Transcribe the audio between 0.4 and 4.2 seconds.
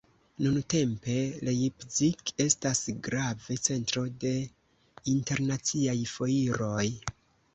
Nuntempe Leipzig estas grava centro